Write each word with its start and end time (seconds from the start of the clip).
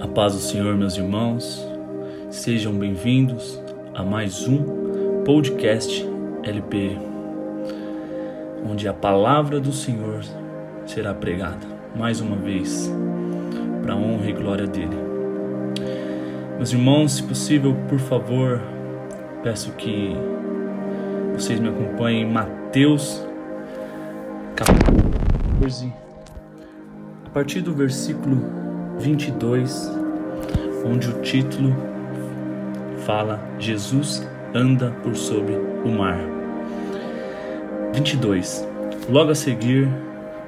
A 0.00 0.06
paz 0.06 0.32
do 0.32 0.38
Senhor, 0.38 0.76
meus 0.76 0.96
irmãos, 0.96 1.66
sejam 2.30 2.72
bem-vindos 2.72 3.60
a 3.92 4.04
mais 4.04 4.46
um 4.46 5.24
podcast 5.24 6.08
LP, 6.44 6.96
onde 8.64 8.86
a 8.86 8.92
palavra 8.92 9.58
do 9.58 9.72
Senhor 9.72 10.22
será 10.86 11.12
pregada 11.12 11.66
mais 11.96 12.20
uma 12.20 12.36
vez, 12.36 12.88
para 13.82 13.94
a 13.94 13.96
honra 13.96 14.30
e 14.30 14.32
glória 14.32 14.68
dele. 14.68 14.96
Meus 16.56 16.72
irmãos, 16.72 17.14
se 17.14 17.22
possível, 17.24 17.74
por 17.88 17.98
favor, 17.98 18.62
peço 19.42 19.72
que 19.72 20.14
vocês 21.34 21.58
me 21.58 21.70
acompanhem 21.70 22.22
em 22.22 22.32
Mateus 22.32 23.26
capítulo 24.54 25.10
14, 25.60 25.92
a 27.26 27.30
partir 27.30 27.62
do 27.62 27.74
versículo 27.74 28.67
22, 28.98 29.92
onde 30.84 31.08
o 31.08 31.20
título 31.20 31.74
fala 33.06 33.40
Jesus 33.58 34.28
anda 34.54 34.90
por 35.02 35.14
sobre 35.14 35.54
o 35.54 35.88
mar. 35.88 36.18
22. 37.94 38.66
Logo 39.08 39.30
a 39.30 39.34
seguir, 39.34 39.88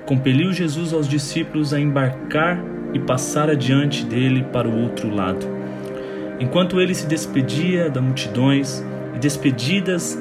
compeliu 0.04 0.52
Jesus 0.52 0.92
aos 0.92 1.08
discípulos 1.08 1.72
a 1.72 1.80
embarcar 1.80 2.60
e 2.92 2.98
passar 2.98 3.48
adiante 3.48 4.04
dele 4.04 4.44
para 4.52 4.68
o 4.68 4.82
outro 4.82 5.14
lado. 5.14 5.46
Enquanto 6.40 6.80
ele 6.80 6.94
se 6.94 7.06
despedia 7.06 7.88
da 7.88 8.00
multidões 8.00 8.84
e 9.14 9.18
despedidas 9.18 10.18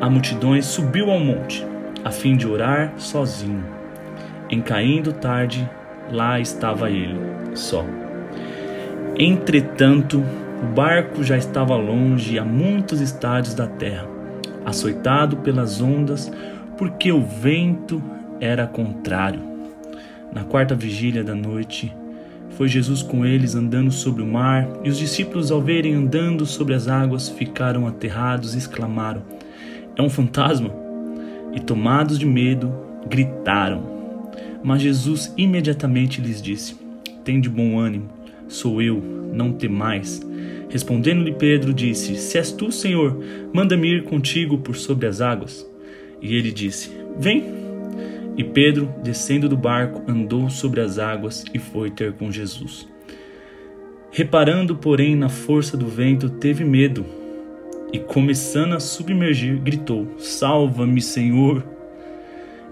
a 0.00 0.08
multidões, 0.08 0.64
subiu 0.64 1.10
ao 1.10 1.20
monte, 1.20 1.64
a 2.02 2.10
fim 2.10 2.36
de 2.36 2.48
orar 2.48 2.94
sozinho. 2.96 3.64
Em 4.48 4.60
caindo 4.60 5.12
tarde, 5.12 5.68
lá 6.10 6.40
estava 6.40 6.90
ele, 6.90 7.18
só. 7.54 7.84
Entretanto, 9.18 10.22
o 10.62 10.66
barco 10.74 11.22
já 11.22 11.36
estava 11.36 11.76
longe 11.76 12.38
a 12.38 12.44
muitos 12.44 13.00
estádios 13.00 13.54
da 13.54 13.66
terra, 13.66 14.06
açoitado 14.64 15.38
pelas 15.38 15.80
ondas, 15.80 16.30
porque 16.76 17.10
o 17.12 17.22
vento 17.22 18.02
era 18.40 18.66
contrário. 18.66 19.40
Na 20.32 20.44
quarta 20.44 20.74
vigília 20.74 21.24
da 21.24 21.34
noite, 21.34 21.94
foi 22.50 22.68
Jesus 22.68 23.02
com 23.02 23.24
eles 23.24 23.54
andando 23.54 23.90
sobre 23.90 24.22
o 24.22 24.26
mar, 24.26 24.68
e 24.84 24.90
os 24.90 24.98
discípulos, 24.98 25.50
ao 25.50 25.60
verem 25.60 25.94
andando 25.94 26.44
sobre 26.44 26.74
as 26.74 26.88
águas, 26.88 27.28
ficaram 27.28 27.86
aterrados 27.86 28.54
e 28.54 28.58
exclamaram: 28.58 29.22
É 29.96 30.02
um 30.02 30.10
fantasma! 30.10 30.70
E 31.52 31.60
tomados 31.60 32.18
de 32.18 32.26
medo, 32.26 32.72
gritaram. 33.08 33.99
Mas 34.62 34.82
Jesus 34.82 35.32
imediatamente 35.36 36.20
lhes 36.20 36.40
disse: 36.40 36.76
Tende 37.24 37.48
bom 37.48 37.78
ânimo, 37.78 38.08
sou 38.48 38.80
eu, 38.82 39.02
não 39.32 39.52
temais. 39.52 40.20
Respondendo-lhe 40.68 41.32
Pedro, 41.32 41.74
disse: 41.74 42.16
Se 42.16 42.38
és 42.38 42.52
tu, 42.52 42.70
Senhor, 42.70 43.18
manda-me 43.52 43.96
ir 43.96 44.04
contigo 44.04 44.58
por 44.58 44.76
sobre 44.76 45.06
as 45.06 45.20
águas. 45.20 45.68
E 46.20 46.34
ele 46.34 46.52
disse: 46.52 46.90
Vem. 47.18 47.60
E 48.36 48.44
Pedro, 48.44 48.94
descendo 49.02 49.48
do 49.48 49.56
barco, 49.56 50.02
andou 50.10 50.48
sobre 50.48 50.80
as 50.80 50.98
águas 50.98 51.44
e 51.52 51.58
foi 51.58 51.90
ter 51.90 52.12
com 52.12 52.30
Jesus. 52.30 52.88
Reparando, 54.12 54.76
porém, 54.76 55.14
na 55.14 55.28
força 55.28 55.76
do 55.76 55.86
vento, 55.86 56.28
teve 56.28 56.64
medo 56.64 57.04
e, 57.92 57.98
começando 57.98 58.74
a 58.74 58.80
submergir, 58.80 59.58
gritou: 59.60 60.06
Salva-me, 60.18 61.02
Senhor! 61.02 61.64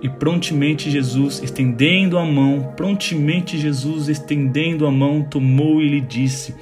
E 0.01 0.09
prontamente 0.09 0.91
Jesus, 0.91 1.43
estendendo 1.43 2.19
a 2.19 2.25
mão, 2.25 2.73
prontamente 2.77 3.59
Jesus, 3.59 4.09
estendendo 4.09 4.87
a 4.87 4.91
mão, 4.91 5.23
tomou 5.23 5.83
e 5.83 5.89
lhe 5.89 6.01
disse: 6.01 6.55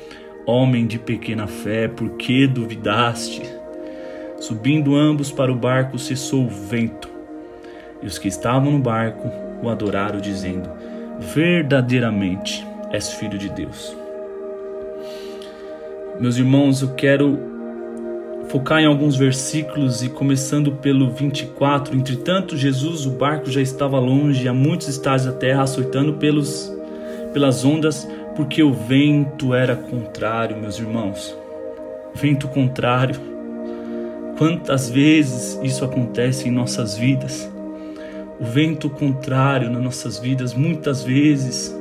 Homem 0.46 0.86
de 0.86 0.98
pequena 0.98 1.46
fé, 1.46 1.86
por 1.86 2.10
que 2.10 2.46
duvidaste? 2.46 3.42
Subindo 4.40 4.94
ambos 4.94 5.30
para 5.30 5.52
o 5.52 5.56
barco, 5.56 5.98
cessou 5.98 6.46
o 6.46 6.48
vento. 6.48 7.10
E 8.02 8.06
os 8.06 8.18
que 8.18 8.28
estavam 8.28 8.72
no 8.72 8.78
barco 8.78 9.30
o 9.62 9.68
adoraram, 9.68 10.20
dizendo: 10.20 10.70
Verdadeiramente 11.18 12.66
és 12.90 13.12
filho 13.12 13.38
de 13.38 13.50
Deus. 13.50 13.94
Meus 16.18 16.38
irmãos, 16.38 16.80
eu 16.80 16.94
quero 16.94 17.55
focar 18.48 18.80
em 18.80 18.86
alguns 18.86 19.16
versículos 19.16 20.02
e 20.02 20.08
começando 20.08 20.72
pelo 20.72 21.10
24. 21.10 21.96
Entretanto, 21.96 22.56
Jesus, 22.56 23.06
o 23.06 23.10
barco 23.10 23.50
já 23.50 23.60
estava 23.60 23.98
longe, 23.98 24.48
a 24.48 24.54
muitos 24.54 24.88
estádios 24.88 25.26
da 25.26 25.32
terra, 25.32 25.62
açoitando 25.62 26.14
pelos, 26.14 26.72
pelas 27.32 27.64
ondas, 27.64 28.08
porque 28.34 28.62
o 28.62 28.72
vento 28.72 29.54
era 29.54 29.74
contrário, 29.74 30.56
meus 30.56 30.78
irmãos. 30.78 31.36
Vento 32.14 32.48
contrário. 32.48 33.16
Quantas 34.38 34.90
vezes 34.90 35.58
isso 35.62 35.84
acontece 35.84 36.48
em 36.48 36.50
nossas 36.50 36.96
vidas? 36.96 37.50
O 38.38 38.44
vento 38.44 38.90
contrário 38.90 39.70
nas 39.70 39.82
nossas 39.82 40.18
vidas, 40.18 40.52
muitas 40.52 41.02
vezes, 41.02 41.74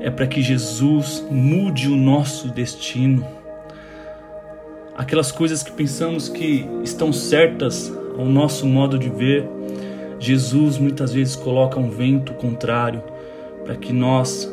é 0.00 0.10
para 0.10 0.26
que 0.26 0.42
Jesus 0.42 1.26
mude 1.30 1.88
o 1.88 1.96
nosso 1.96 2.48
destino 2.48 3.26
aquelas 4.96 5.30
coisas 5.30 5.62
que 5.62 5.70
pensamos 5.70 6.28
que 6.28 6.66
estão 6.82 7.12
certas 7.12 7.92
ao 8.18 8.24
nosso 8.24 8.66
modo 8.66 8.98
de 8.98 9.10
ver, 9.10 9.46
Jesus 10.18 10.78
muitas 10.78 11.12
vezes 11.12 11.36
coloca 11.36 11.78
um 11.78 11.90
vento 11.90 12.32
contrário 12.32 13.02
para 13.64 13.76
que 13.76 13.92
nós 13.92 14.50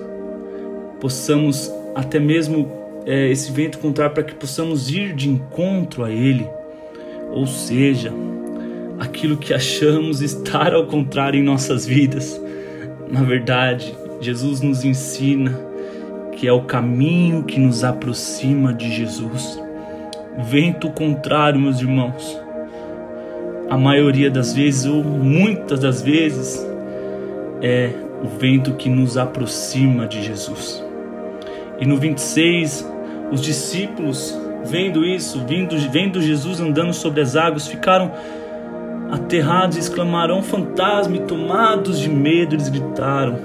possamos, 0.99 1.71
até 1.95 2.19
mesmo 2.19 2.69
é, 3.05 3.29
esse 3.29 3.51
vento 3.51 3.79
contrário, 3.79 4.13
para 4.13 4.23
que 4.23 4.35
possamos 4.35 4.89
ir 4.89 5.13
de 5.13 5.29
encontro 5.29 6.03
a 6.03 6.11
Ele. 6.11 6.47
Ou 7.31 7.47
seja, 7.47 8.11
aquilo 8.99 9.37
que 9.37 9.53
achamos 9.53 10.21
estar 10.21 10.73
ao 10.73 10.85
contrário 10.87 11.39
em 11.39 11.43
nossas 11.43 11.85
vidas. 11.85 12.39
Na 13.09 13.23
verdade, 13.23 13.95
Jesus 14.19 14.59
nos 14.59 14.83
ensina 14.83 15.57
que 16.33 16.47
é 16.47 16.51
o 16.51 16.63
caminho 16.63 17.43
que 17.43 17.59
nos 17.59 17.83
aproxima 17.83 18.73
de 18.73 18.91
Jesus 18.93 19.62
vento 20.37 20.89
contrário, 20.91 21.59
meus 21.59 21.79
irmãos. 21.79 22.39
A 23.69 23.77
maioria 23.77 24.29
das 24.29 24.53
vezes, 24.53 24.85
ou 24.85 25.03
muitas 25.03 25.79
das 25.79 26.01
vezes, 26.01 26.65
é 27.61 27.91
o 28.23 28.27
vento 28.27 28.73
que 28.73 28.89
nos 28.89 29.17
aproxima 29.17 30.07
de 30.07 30.21
Jesus. 30.21 30.83
E 31.79 31.85
no 31.85 31.97
26, 31.97 32.87
os 33.31 33.41
discípulos, 33.41 34.37
vendo 34.65 35.05
isso, 35.05 35.43
vendo, 35.47 35.77
vendo 35.89 36.21
Jesus 36.21 36.59
andando 36.59 36.93
sobre 36.93 37.21
as 37.21 37.35
águas, 37.35 37.67
ficaram 37.67 38.11
aterrados 39.11 39.77
e 39.77 39.79
exclamaram: 39.79 40.41
fantasma! 40.41 41.15
E 41.15 41.19
tomados 41.21 41.99
de 41.99 42.09
medo, 42.09 42.55
eles 42.55 42.69
gritaram. 42.69 43.37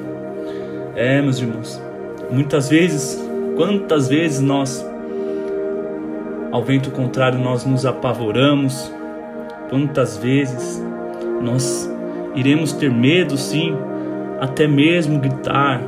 É, 0.95 1.23
meus 1.23 1.39
irmãos, 1.39 1.81
muitas 2.31 2.69
vezes, 2.69 3.21
quantas 3.57 4.09
vezes 4.09 4.41
nós 4.41 4.88
ao 6.59 6.65
vento 6.65 6.91
contrário, 6.91 7.39
nós 7.39 7.65
nos 7.65 7.87
apavoramos. 7.87 8.93
Quantas 9.71 10.17
vezes 10.17 10.83
nós 11.41 11.89
iremos 12.35 12.73
ter 12.73 12.91
medo, 12.91 13.39
sim, 13.39 13.77
até 14.41 14.67
mesmo 14.67 15.21
gritar: 15.21 15.81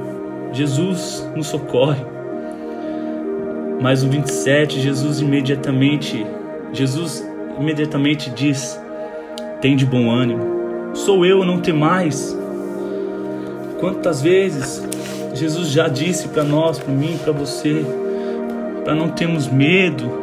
Jesus 0.53 1.29
nos 1.35 1.49
socorre. 1.49 2.05
Mas 3.81 4.05
no 4.05 4.11
27, 4.11 4.79
Jesus 4.79 5.21
imediatamente, 5.21 6.25
Jesus 6.73 7.29
imediatamente 7.59 8.31
diz: 8.31 8.81
Tem 9.61 9.75
de 9.75 9.85
bom 9.85 10.09
ânimo, 10.09 10.95
sou 10.95 11.27
eu, 11.27 11.45
não 11.45 11.61
tem 11.61 11.75
mais. 11.75 12.39
Quantas 13.81 14.23
vezes 14.23 14.89
Jesus 15.35 15.71
já 15.71 15.89
disse 15.89 16.29
para 16.29 16.45
nós, 16.45 16.79
para 16.79 16.93
mim, 16.95 17.19
para 17.25 17.33
você, 17.33 17.85
para 18.85 18.95
não 18.95 19.09
termos 19.09 19.49
medo, 19.49 20.20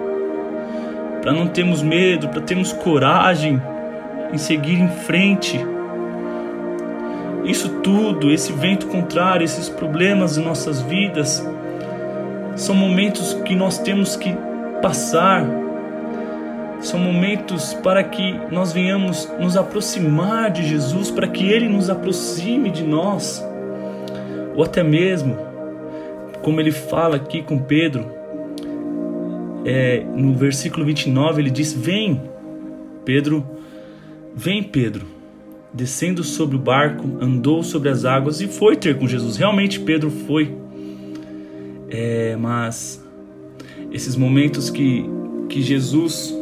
para 1.27 1.35
não 1.35 1.45
termos 1.45 1.83
medo, 1.83 2.29
para 2.29 2.39
termos 2.39 2.71
coragem 2.71 3.61
em 4.31 4.37
seguir 4.37 4.79
em 4.79 4.87
frente. 4.87 5.59
Isso 7.43 7.81
tudo, 7.81 8.31
esse 8.31 8.53
vento 8.53 8.87
contrário, 8.87 9.43
esses 9.43 9.67
problemas 9.67 10.37
em 10.37 10.41
nossas 10.41 10.81
vidas, 10.81 11.45
são 12.55 12.73
momentos 12.73 13.33
que 13.43 13.57
nós 13.57 13.77
temos 13.77 14.15
que 14.15 14.33
passar, 14.81 15.45
são 16.79 16.97
momentos 16.97 17.73
para 17.73 18.05
que 18.05 18.39
nós 18.49 18.71
venhamos 18.71 19.29
nos 19.37 19.57
aproximar 19.57 20.49
de 20.49 20.65
Jesus, 20.65 21.11
para 21.11 21.27
que 21.27 21.51
Ele 21.51 21.67
nos 21.67 21.89
aproxime 21.89 22.69
de 22.69 22.85
nós, 22.85 23.45
ou 24.55 24.63
até 24.63 24.81
mesmo, 24.81 25.37
como 26.41 26.61
ele 26.61 26.71
fala 26.71 27.17
aqui 27.17 27.43
com 27.43 27.59
Pedro, 27.59 28.15
é, 29.65 30.03
no 30.15 30.35
versículo 30.35 30.85
29 30.85 31.41
ele 31.41 31.49
diz: 31.49 31.73
Vem, 31.73 32.21
Pedro, 33.03 33.45
vem, 34.35 34.63
Pedro. 34.63 35.05
Descendo 35.73 36.23
sobre 36.23 36.55
o 36.55 36.59
barco, 36.59 37.17
andou 37.21 37.61
sobre 37.61 37.89
as 37.89 38.05
águas 38.05 38.41
e 38.41 38.47
foi 38.47 38.75
ter 38.75 38.97
com 38.97 39.07
Jesus. 39.07 39.37
Realmente 39.37 39.79
Pedro 39.79 40.09
foi. 40.09 40.55
É, 41.89 42.35
mas 42.37 43.03
esses 43.91 44.15
momentos 44.15 44.69
que, 44.69 45.05
que 45.49 45.61
Jesus 45.61 46.33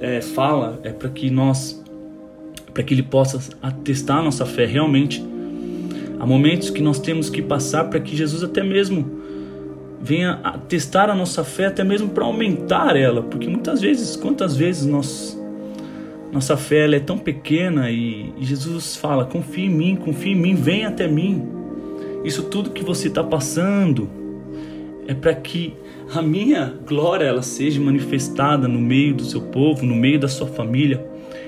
é, 0.00 0.20
fala 0.20 0.78
é 0.82 0.90
para 0.90 1.08
que 1.08 1.30
nós, 1.30 1.82
para 2.72 2.82
que 2.82 2.92
Ele 2.92 3.02
possa 3.02 3.40
atestar 3.62 4.18
a 4.18 4.22
nossa 4.22 4.44
fé 4.44 4.66
realmente. 4.66 5.24
Há 6.18 6.26
momentos 6.26 6.70
que 6.70 6.80
nós 6.80 6.98
temos 6.98 7.28
que 7.28 7.42
passar 7.42 7.84
para 7.84 8.00
que 8.00 8.16
Jesus 8.16 8.42
até 8.42 8.62
mesmo 8.62 9.13
venha 10.04 10.36
testar 10.68 11.08
a 11.08 11.14
nossa 11.14 11.42
fé, 11.42 11.66
até 11.66 11.82
mesmo 11.82 12.10
para 12.10 12.24
aumentar 12.24 12.94
ela, 12.94 13.22
porque 13.22 13.48
muitas 13.48 13.80
vezes, 13.80 14.16
quantas 14.16 14.54
vezes 14.54 14.84
nós 14.84 15.40
nossa 16.30 16.56
fé 16.56 16.92
é 16.92 16.98
tão 16.98 17.16
pequena 17.16 17.90
e, 17.90 18.32
e 18.36 18.44
Jesus 18.44 18.96
fala: 18.96 19.24
confia 19.24 19.64
em 19.64 19.70
mim, 19.70 19.96
confia 19.96 20.32
em 20.32 20.36
mim, 20.36 20.54
vem 20.54 20.84
até 20.84 21.06
mim. 21.08 21.48
Isso 22.24 22.42
tudo 22.44 22.70
que 22.70 22.82
você 22.82 23.08
está 23.08 23.22
passando 23.22 24.10
é 25.06 25.14
para 25.14 25.32
que 25.32 25.74
a 26.12 26.20
minha 26.20 26.74
glória 26.86 27.24
ela 27.24 27.42
seja 27.42 27.80
manifestada 27.80 28.66
no 28.66 28.80
meio 28.80 29.14
do 29.14 29.24
seu 29.24 29.40
povo, 29.42 29.86
no 29.86 29.94
meio 29.94 30.18
da 30.18 30.28
sua 30.28 30.48
família. 30.48 31.06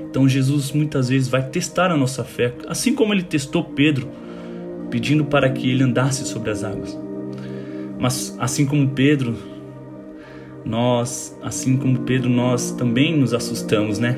Então 0.08 0.28
Jesus 0.28 0.72
muitas 0.72 1.08
vezes 1.08 1.28
vai 1.28 1.42
testar 1.48 1.90
a 1.90 1.96
nossa 1.96 2.22
fé, 2.22 2.54
assim 2.68 2.94
como 2.94 3.12
ele 3.12 3.24
testou 3.24 3.64
Pedro, 3.64 4.08
pedindo 4.88 5.24
para 5.24 5.50
que 5.50 5.68
ele 5.68 5.82
andasse 5.82 6.24
sobre 6.24 6.50
as 6.50 6.62
águas. 6.62 7.05
Mas 7.98 8.37
assim 8.38 8.66
como 8.66 8.88
Pedro, 8.90 9.37
nós, 10.64 11.38
assim 11.43 11.76
como 11.76 12.00
Pedro, 12.00 12.28
nós 12.28 12.72
também 12.72 13.16
nos 13.16 13.32
assustamos, 13.32 13.98
né? 13.98 14.16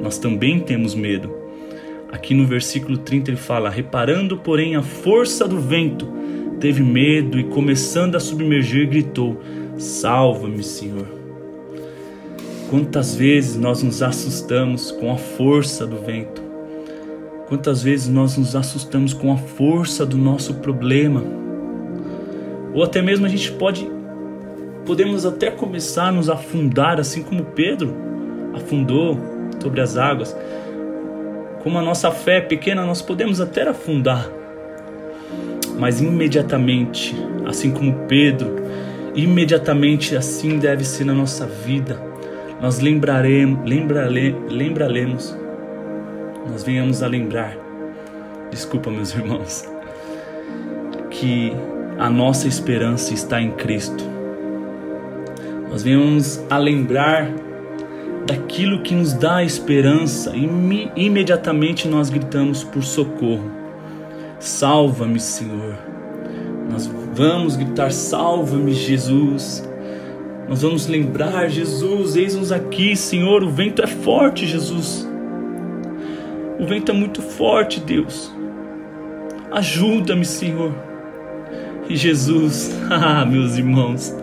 nós 0.00 0.18
também 0.18 0.60
temos 0.60 0.94
medo. 0.94 1.34
Aqui 2.10 2.34
no 2.34 2.46
versículo 2.46 2.98
30 2.98 3.30
ele 3.30 3.36
fala: 3.36 3.70
Reparando, 3.70 4.36
porém, 4.36 4.76
a 4.76 4.82
força 4.82 5.46
do 5.46 5.58
vento, 5.58 6.08
teve 6.60 6.82
medo 6.82 7.38
e, 7.38 7.44
começando 7.44 8.14
a 8.16 8.20
submergir, 8.20 8.88
gritou: 8.88 9.40
Salva-me, 9.76 10.62
Senhor. 10.62 11.06
Quantas 12.70 13.14
vezes 13.14 13.56
nós 13.56 13.82
nos 13.82 14.02
assustamos 14.02 14.90
com 14.90 15.12
a 15.12 15.16
força 15.16 15.86
do 15.86 15.98
vento? 15.98 16.42
Quantas 17.48 17.82
vezes 17.82 18.08
nós 18.08 18.36
nos 18.36 18.56
assustamos 18.56 19.12
com 19.12 19.32
a 19.32 19.36
força 19.36 20.04
do 20.04 20.16
nosso 20.16 20.54
problema? 20.54 21.45
Ou 22.76 22.82
até 22.84 23.00
mesmo 23.00 23.24
a 23.24 23.28
gente 23.30 23.50
pode, 23.52 23.90
podemos 24.84 25.24
até 25.24 25.50
começar 25.50 26.08
a 26.08 26.12
nos 26.12 26.28
afundar, 26.28 27.00
assim 27.00 27.22
como 27.22 27.42
Pedro 27.42 27.94
afundou 28.52 29.18
sobre 29.58 29.80
as 29.80 29.96
águas. 29.96 30.36
Como 31.62 31.78
a 31.78 31.82
nossa 31.82 32.10
fé 32.10 32.36
é 32.36 32.40
pequena, 32.42 32.84
nós 32.84 33.00
podemos 33.00 33.40
até 33.40 33.66
afundar, 33.66 34.30
mas 35.78 36.02
imediatamente, 36.02 37.16
assim 37.46 37.70
como 37.70 37.94
Pedro, 38.06 38.56
imediatamente 39.14 40.14
assim 40.14 40.58
deve 40.58 40.84
ser 40.84 41.04
na 41.04 41.14
nossa 41.14 41.46
vida. 41.46 41.98
Nós 42.60 42.78
lembraremos, 42.78 43.58
lembraremos, 44.50 45.34
nós 46.50 46.62
venhamos 46.62 47.02
a 47.02 47.06
lembrar, 47.06 47.56
desculpa 48.50 48.90
meus 48.90 49.14
irmãos, 49.14 49.66
que 51.10 51.54
a 51.98 52.10
nossa 52.10 52.46
esperança 52.46 53.14
está 53.14 53.40
em 53.40 53.52
Cristo. 53.52 54.04
Nós 55.70 55.82
venhamos 55.82 56.42
a 56.48 56.58
lembrar 56.58 57.30
daquilo 58.26 58.82
que 58.82 58.94
nos 58.94 59.12
dá 59.12 59.42
esperança, 59.42 60.32
e 60.34 60.48
imediatamente 60.96 61.86
nós 61.86 62.10
gritamos 62.10 62.64
por 62.64 62.82
socorro. 62.82 63.50
Salva-me, 64.38 65.20
Senhor. 65.20 65.76
Nós 66.70 66.90
vamos 67.14 67.56
gritar: 67.56 67.90
Salva-me, 67.92 68.72
Jesus. 68.72 69.66
Nós 70.48 70.62
vamos 70.62 70.86
lembrar: 70.86 71.48
Jesus, 71.48 72.16
eis-nos 72.16 72.52
aqui, 72.52 72.96
Senhor. 72.96 73.42
O 73.42 73.50
vento 73.50 73.82
é 73.82 73.86
forte, 73.86 74.46
Jesus. 74.46 75.08
O 76.58 76.66
vento 76.66 76.90
é 76.90 76.94
muito 76.94 77.22
forte, 77.22 77.80
Deus. 77.80 78.34
Ajuda-me, 79.50 80.24
Senhor. 80.24 80.72
Jesus, 81.94 82.74
ah, 82.90 83.24
meus 83.24 83.56
irmãos, 83.56 84.14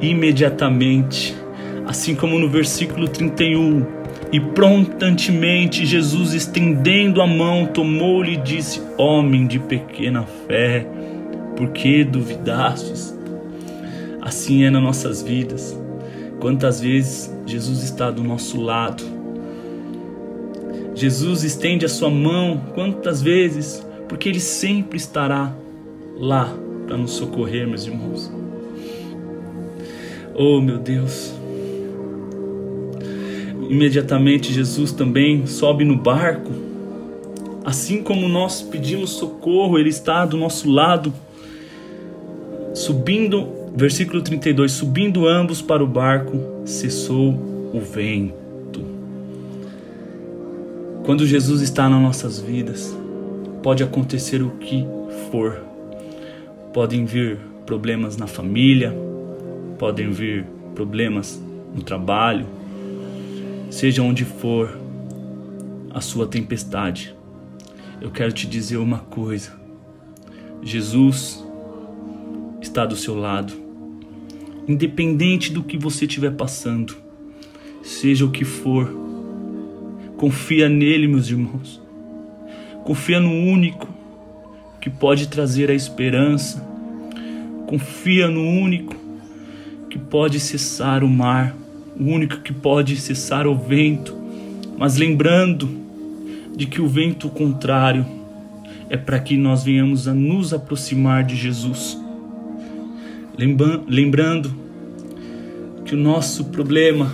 imediatamente 0.00 1.34
assim 1.86 2.14
como 2.14 2.38
no 2.38 2.48
versículo 2.48 3.08
31. 3.08 3.86
E 4.32 4.40
prontamente 4.40 5.86
Jesus, 5.86 6.34
estendendo 6.34 7.22
a 7.22 7.26
mão, 7.26 7.66
tomou-lhe 7.66 8.34
e 8.34 8.36
disse: 8.36 8.80
Homem 8.96 9.46
de 9.46 9.58
pequena 9.58 10.24
fé, 10.46 10.86
por 11.56 11.70
que 11.70 12.02
duvidastes? 12.02 13.16
Assim 14.20 14.64
é 14.64 14.70
nas 14.70 14.82
nossas 14.82 15.22
vidas. 15.22 15.78
Quantas 16.40 16.80
vezes 16.80 17.32
Jesus 17.46 17.84
está 17.84 18.10
do 18.10 18.24
nosso 18.24 18.60
lado? 18.60 19.04
Jesus 20.94 21.42
estende 21.42 21.84
a 21.84 21.88
sua 21.88 22.10
mão, 22.10 22.60
quantas 22.74 23.20
vezes? 23.20 23.84
Porque 24.08 24.28
Ele 24.28 24.40
sempre 24.40 24.96
estará 24.96 25.54
lá 26.16 26.52
para 26.86 26.96
nos 26.96 27.12
socorrer, 27.12 27.66
meus 27.66 27.86
irmãos. 27.86 28.32
Oh, 30.34 30.60
meu 30.60 30.78
Deus. 30.78 31.32
Imediatamente 33.68 34.52
Jesus 34.52 34.92
também 34.92 35.46
sobe 35.46 35.84
no 35.84 35.96
barco. 35.96 36.50
Assim 37.64 38.02
como 38.02 38.28
nós 38.28 38.60
pedimos 38.60 39.10
socorro, 39.10 39.78
ele 39.78 39.88
está 39.88 40.26
do 40.26 40.36
nosso 40.36 40.70
lado. 40.70 41.12
Subindo, 42.74 43.48
versículo 43.74 44.20
32, 44.20 44.72
subindo 44.72 45.26
ambos 45.26 45.62
para 45.62 45.82
o 45.82 45.86
barco, 45.86 46.38
cessou 46.66 47.30
o 47.72 47.80
vento. 47.80 48.84
Quando 51.04 51.26
Jesus 51.26 51.62
está 51.62 51.88
nas 51.88 52.02
nossas 52.02 52.40
vidas, 52.40 52.94
pode 53.62 53.82
acontecer 53.82 54.42
o 54.42 54.50
que 54.50 54.86
for. 55.30 55.73
Podem 56.74 57.06
vir 57.06 57.38
problemas 57.64 58.18
na 58.18 58.26
família, 58.26 58.92
podem 59.78 60.10
vir 60.10 60.44
problemas 60.74 61.40
no 61.74 61.82
trabalho, 61.82 62.46
seja 63.70 64.02
onde 64.02 64.24
for 64.24 64.76
a 65.90 66.00
sua 66.00 66.26
tempestade, 66.26 67.14
eu 68.00 68.10
quero 68.10 68.32
te 68.32 68.46
dizer 68.46 68.76
uma 68.76 68.98
coisa: 68.98 69.52
Jesus 70.62 71.44
está 72.60 72.84
do 72.84 72.96
seu 72.96 73.14
lado, 73.14 73.54
independente 74.66 75.52
do 75.52 75.62
que 75.62 75.78
você 75.78 76.04
estiver 76.04 76.32
passando, 76.32 76.96
seja 77.82 78.24
o 78.24 78.30
que 78.30 78.44
for, 78.44 78.92
confia 80.16 80.68
nele, 80.68 81.06
meus 81.06 81.30
irmãos, 81.30 81.80
confia 82.84 83.20
no 83.20 83.30
único 83.30 83.88
que 84.80 84.90
pode 84.90 85.28
trazer 85.28 85.70
a 85.70 85.74
esperança, 85.74 86.73
confia 87.66 88.28
no 88.28 88.42
único 88.42 88.94
que 89.90 89.98
pode 89.98 90.40
cessar 90.40 91.04
o 91.04 91.08
mar 91.08 91.54
o 91.98 92.04
único 92.04 92.40
que 92.40 92.52
pode 92.52 92.96
cessar 92.96 93.46
o 93.46 93.54
vento, 93.54 94.16
mas 94.76 94.96
lembrando 94.96 95.68
de 96.56 96.66
que 96.66 96.80
o 96.80 96.88
vento 96.88 97.28
contrário 97.28 98.04
é 98.88 98.96
para 98.96 99.18
que 99.18 99.36
nós 99.36 99.64
venhamos 99.64 100.08
a 100.08 100.14
nos 100.14 100.52
aproximar 100.52 101.24
de 101.24 101.36
Jesus. 101.36 101.98
Lembrando 103.88 104.54
que 105.84 105.94
o 105.94 105.98
nosso 105.98 106.46
problema 106.46 107.12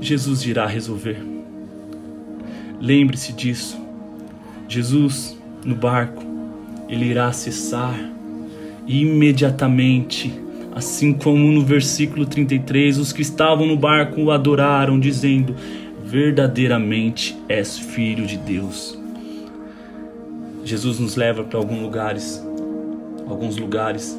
Jesus 0.00 0.44
irá 0.44 0.66
resolver. 0.66 1.18
Lembre-se 2.80 3.32
disso. 3.32 3.80
Jesus 4.68 5.36
no 5.64 5.74
barco, 5.74 6.22
ele 6.88 7.06
irá 7.06 7.32
cessar 7.32 7.98
imediatamente 8.86 10.44
Assim 10.74 11.12
como 11.12 11.52
no 11.52 11.64
versículo 11.64 12.26
33, 12.26 12.98
os 12.98 13.12
que 13.12 13.22
estavam 13.22 13.64
no 13.64 13.76
barco 13.76 14.20
o 14.20 14.32
adoraram, 14.32 14.98
dizendo: 14.98 15.54
Verdadeiramente 16.04 17.38
és 17.48 17.78
filho 17.78 18.26
de 18.26 18.36
Deus. 18.36 18.98
Jesus 20.64 20.98
nos 20.98 21.14
leva 21.14 21.44
para 21.44 21.60
alguns 21.60 21.80
lugares, 21.80 22.44
alguns 23.28 23.56
lugares, 23.56 24.18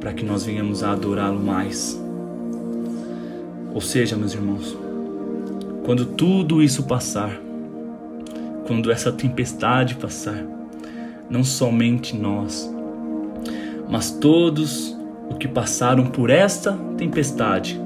para 0.00 0.12
que 0.12 0.22
nós 0.22 0.44
venhamos 0.44 0.82
a 0.82 0.92
adorá-lo 0.92 1.40
mais. 1.40 1.98
Ou 3.72 3.80
seja, 3.80 4.16
meus 4.16 4.34
irmãos, 4.34 4.76
quando 5.82 6.04
tudo 6.04 6.62
isso 6.62 6.82
passar, 6.82 7.40
quando 8.66 8.92
essa 8.92 9.10
tempestade 9.10 9.94
passar, 9.94 10.44
não 11.28 11.42
somente 11.42 12.16
nós, 12.16 12.72
mas 13.88 14.10
todos 14.10 14.96
o 15.30 15.34
que 15.34 15.48
passaram 15.48 16.06
por 16.06 16.30
esta 16.30 16.72
tempestade. 16.96 17.80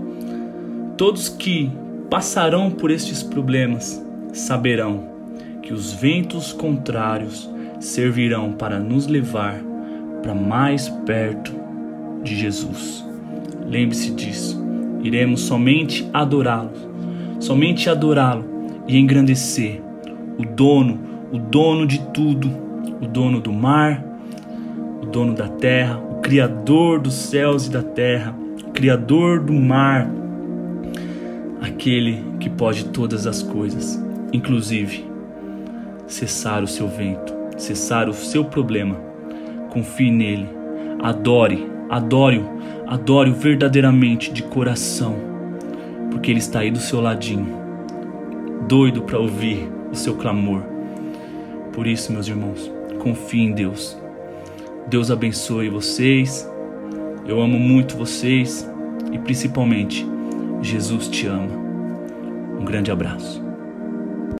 Todos 0.96 1.28
que 1.28 1.70
passarão 2.10 2.70
por 2.70 2.90
estes 2.90 3.22
problemas 3.22 4.04
saberão 4.32 5.04
que 5.62 5.72
os 5.72 5.92
ventos 5.92 6.52
contrários 6.52 7.48
servirão 7.80 8.52
para 8.52 8.78
nos 8.78 9.06
levar 9.06 9.60
para 10.22 10.34
mais 10.34 10.88
perto 10.88 11.52
de 12.22 12.36
Jesus. 12.36 13.04
Lembre-se 13.66 14.10
disso. 14.10 14.60
Iremos 15.02 15.42
somente 15.42 16.08
adorá-lo, 16.12 16.72
somente 17.38 17.88
adorá-lo 17.88 18.44
e 18.88 18.98
engrandecer 18.98 19.80
o 20.38 20.44
dono, 20.44 20.98
o 21.32 21.38
dono 21.38 21.86
de 21.86 21.98
tudo, 22.10 22.50
o 23.00 23.06
dono 23.06 23.40
do 23.40 23.52
mar, 23.52 24.04
o 25.02 25.06
dono 25.06 25.34
da 25.34 25.48
terra, 25.48 25.98
o 25.98 26.20
criador 26.20 27.00
dos 27.00 27.14
céus 27.14 27.66
e 27.66 27.70
da 27.70 27.82
terra, 27.82 28.34
o 28.66 28.70
criador 28.70 29.40
do 29.40 29.52
mar, 29.52 30.08
aquele 31.60 32.22
que 32.40 32.50
pode 32.50 32.86
todas 32.86 33.26
as 33.26 33.42
coisas, 33.42 34.02
inclusive 34.32 35.06
cessar 36.06 36.62
o 36.62 36.66
seu 36.66 36.88
vento, 36.88 37.34
cessar 37.56 38.08
o 38.08 38.14
seu 38.14 38.44
problema. 38.44 38.96
Confie 39.70 40.10
nele, 40.10 40.48
adore, 41.02 41.66
adore-o, 41.88 42.44
adore-o 42.86 43.34
verdadeiramente 43.34 44.32
de 44.32 44.42
coração, 44.42 45.14
porque 46.10 46.30
ele 46.30 46.38
está 46.38 46.60
aí 46.60 46.70
do 46.70 46.78
seu 46.78 47.00
ladinho, 47.00 47.46
doido 48.66 49.02
para 49.02 49.18
ouvir 49.18 49.68
o 49.92 49.96
seu 49.96 50.14
clamor. 50.16 50.62
Por 51.72 51.86
isso, 51.86 52.12
meus 52.12 52.26
irmãos, 52.26 52.77
confie 52.98 53.40
em 53.40 53.52
Deus. 53.52 53.96
Deus 54.88 55.10
abençoe 55.10 55.68
vocês. 55.68 56.48
Eu 57.26 57.40
amo 57.40 57.58
muito 57.58 57.96
vocês 57.96 58.68
e 59.12 59.18
principalmente 59.18 60.06
Jesus 60.62 61.08
te 61.08 61.26
ama. 61.26 61.56
Um 62.58 62.64
grande 62.64 62.90
abraço. 62.90 63.47